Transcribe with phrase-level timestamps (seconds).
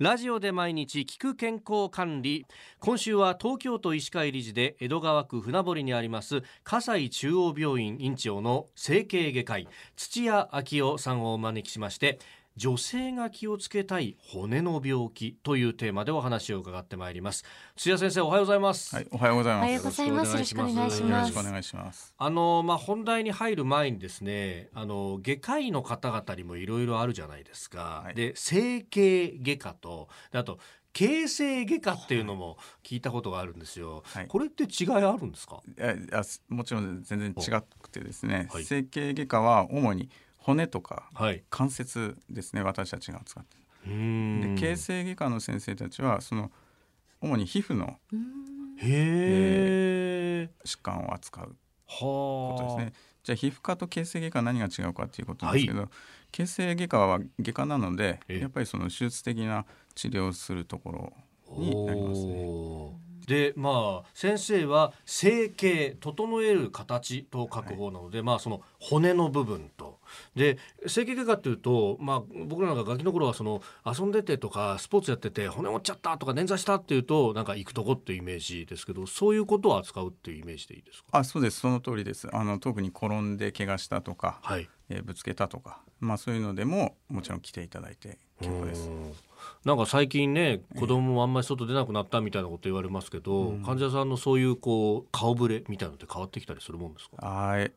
[0.00, 2.46] ラジオで毎日聞く健康管理。
[2.78, 12.18] 今週は東京都医師会理事で江戸川区船堀にあります葛西中央病院院長の整形外科医土屋昭夫さんをお招きしまして
[12.56, 17.44] 女性が気をつけたい骨の病気というテーマでお話を伺ってまいります。
[17.76, 18.94] 土屋先生おはようございます。
[18.94, 19.64] はい、おはようございます。
[19.64, 20.32] おはようございます。
[20.32, 21.30] よろしくお願いしよろます。
[21.30, 21.42] しくお。
[21.42, 22.14] 願いします。
[22.18, 28.14] あのまあ本題に入る前にですねあの外科医の方々にもいろいろあるじゃないですか、はい。
[28.14, 30.58] で整形外科とであと
[30.92, 34.26] 形成外科っていうのも聞いたことがあるんですよ、はい。
[34.26, 35.60] これって違いあるんですか？
[35.78, 38.64] えあすもちろん全然違くてですね、はい。
[38.64, 41.44] 整形外科は主に骨とかはい。
[41.50, 43.56] 関節ですね私たちが扱って
[44.48, 46.50] で形成外科の先生たちはその
[47.20, 47.98] 主に皮膚の
[48.76, 51.56] へえ疾患を扱う。
[51.86, 52.92] はことですあね。
[53.22, 55.88] じゃあ皮膚科と形成外科何が違うかっていうことなんですけど、
[56.32, 58.40] 形成外科は外科なのでええ。
[58.40, 61.12] やっぱりその手術的な治療をするところ
[61.58, 62.48] になりますね。
[63.26, 69.79] でまあ先生は整形整える形と書く方なので、まあその骨の部分と
[70.34, 81.08] で整形外科っていうと、まあ、僕らなんかガキの頃はその遊んでてとかスポーツやってて骨折っちゃったとか捻挫したっていうとなんか行くとこっていうイメージですけどそういうことを扱うっていうイメージでいいですか？
[81.12, 81.60] あそうです。
[81.60, 82.28] その通りです。
[82.34, 84.68] あの特に転んで怪我したとか、はい。
[84.88, 88.88] えーぶつけたとか、まあ、そういうのでももちろん来ていただいて結構です。
[88.88, 88.92] う。
[88.92, 89.12] ん。
[89.64, 97.24] なんか最近ね子供もあんまり外出なくなったみたいなこと言われますけど、患者さんのそういうこう顔ぶれみたいなのって変わってきたりするもんですか？
[97.24, 97.72] はい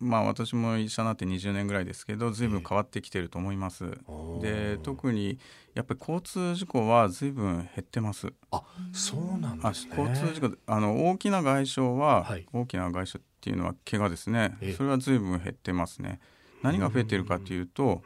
[0.00, 3.98] まあ私も医者になって20年ぐらいですけど随分変わってきてると思います。
[4.40, 5.38] で特に
[5.74, 8.32] やっぱり交通事故は随分減ってます。
[8.50, 8.62] あ
[8.92, 9.94] そうなんあですね。
[9.96, 12.46] 交通事故あの大きな外傷は、はい。
[12.52, 14.56] 大きな外傷っていうのは怪我ですね。
[14.60, 14.72] ええ。
[14.72, 16.20] それは随分減ってますね。
[16.62, 18.02] 何が増えてるかというと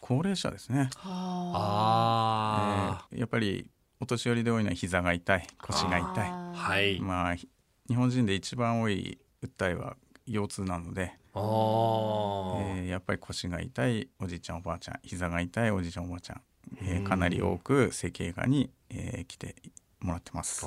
[0.00, 0.90] 高齢者ですね。
[1.04, 3.06] あ。
[3.12, 3.68] えーやっぱり
[4.00, 6.28] お年寄りで多いのは膝が痛い腰が痛い。
[6.28, 7.48] あはい、まあひ
[7.88, 12.78] 日本人で一番多い訴えは腰痛なので、あー。
[12.80, 16.40] えーやっぱり腰が痛いおじいちゃんおばあちゃん膝が痛いおじいちゃんおばあちゃん、
[16.82, 19.56] えーかなり多く整形外に、えー来て
[20.00, 20.64] もらってます。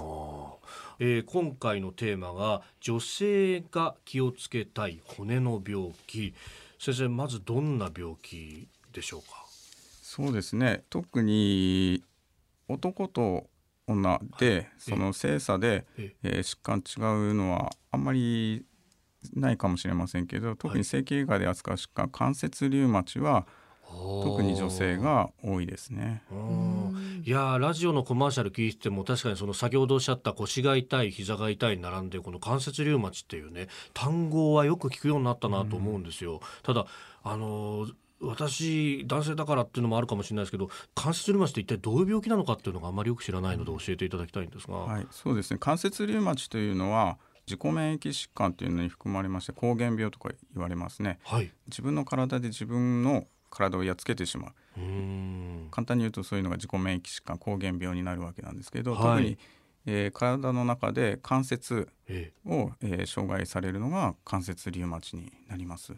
[0.99, 6.33] えー今回のテーマが女性が気をつけたい骨の病気。
[6.79, 9.45] 先生まずどんな病気でしょうか？
[10.01, 10.83] そうですね。
[10.89, 12.03] 特に
[12.67, 13.47] 男と
[13.87, 16.15] 女で、その性差で、え。
[16.23, 16.99] えー疾患違
[17.31, 18.65] うのはあんまり
[19.33, 23.45] ないかもしれませんけど特に整形外で扱う疾患関節リウマチは
[24.23, 26.23] 特に女性が多いですね。
[26.31, 36.39] うんいやーラジオのコマーシャル聞いてても確かにその先ほどおっしゃった腰が痛い膝が痛いに並んでこの関節リウマチっていうね単語はよく聞くようになったなと思うんですよ。
[36.63, 36.85] ただ
[37.23, 37.93] あのー
[38.23, 45.57] 私男性だからっていうのもあるかもしれないですけど関節リウマチって一体どういう病気なのかっていうのがあまりよく知らないので教えていただきたいんですが、はい、そうですね。
[45.59, 47.17] 関節リウマチというのは
[47.51, 51.19] 自己免疫疾患というのに含まれまして膠原病とか言われますね。
[51.23, 54.53] はい、自分の体で自分の体をやっつけてしまう。
[55.69, 59.01] 簡単に言うとそういうのが自己免疫疾患膠原病になるわけなんですけど、はい。
[59.01, 59.37] 特に、
[59.85, 65.93] えー体の中で関節えを、えー障害されるのが関節リウマチになります。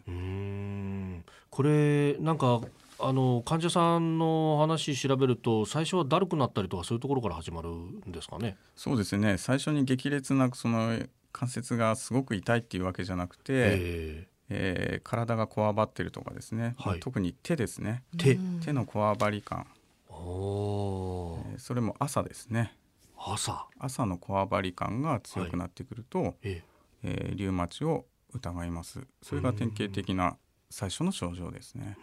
[1.50, 2.60] これなんか
[2.98, 8.56] あの患者さんの話調べると最初はだるくなったりとかそういうところから始まるんですかね？
[8.74, 9.36] そうですね。
[9.38, 10.98] 最初に激烈なその
[11.34, 14.98] 関節がすごく痛いっていうわけじゃなくて、ええ。
[15.00, 17.00] ー体がこわばってるとかですね、はい。
[17.00, 18.04] 特に手ですね。
[18.14, 19.66] え手、手のこわばり感。
[20.08, 21.52] おー。
[21.52, 22.76] えーそれも朝ですね。
[23.18, 26.62] 朝、朝のこわばり感が強くなってくると、え
[27.02, 27.32] え。
[27.32, 29.00] ーリウマチを疑います。
[29.22, 30.36] それが典型的な
[30.70, 31.96] 最初の症状ですね。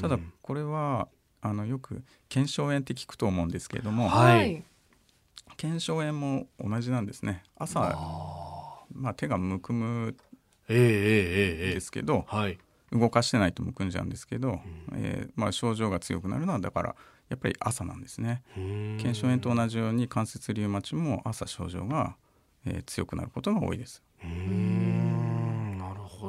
[0.00, 1.08] ただこれは
[1.42, 4.64] あのよく腱鞘炎って聞くと思うんですけれども、はい
[5.56, 7.42] 腱鞘炎も同じなんですね。
[7.56, 7.80] 朝
[8.92, 10.16] まあ、手がむくむ
[10.66, 12.58] ですけど、えーえーえーはい、
[12.92, 14.60] 動かしてないとむくんじゃうんですけど、うん、
[14.94, 16.96] えー、まあ、症状が強くなるのはだから
[17.28, 18.42] やっぱり朝なんですね。
[18.54, 22.16] 腱鞘炎と同じように関節リウマチも朝症状が、
[22.64, 24.02] えー、強くなることが多いです。
[24.24, 24.77] うん。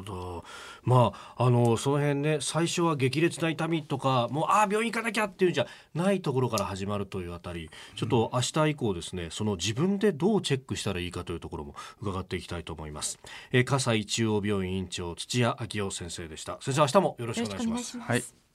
[0.00, 0.44] ほど。
[0.82, 7.70] まああのその辺ね最初は激烈な痛みとかもうああ病院行かなきゃっていうんじゃないところから始まるというあたり。
[7.96, 13.18] ちょっと明日以降ですねその自分でどうチェックしたらいいかというところも伺っていきたいと思います、
[13.52, 16.58] えー、葛西中央病院院長土屋昭夫先生でした。
[16.60, 17.68] 先生明日もよろしくお願いします。
[17.68, 18.30] よろしくお願いします。
[18.30, 18.49] はい